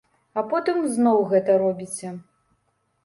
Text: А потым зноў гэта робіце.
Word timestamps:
А 0.41 0.43
потым 0.53 0.79
зноў 0.95 1.21
гэта 1.33 1.59
робіце. 1.65 2.09